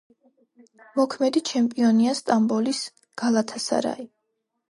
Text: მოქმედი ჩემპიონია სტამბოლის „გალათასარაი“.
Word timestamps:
მოქმედი 0.99 1.43
ჩემპიონია 1.49 2.15
სტამბოლის 2.21 2.79
„გალათასარაი“. 3.23 4.09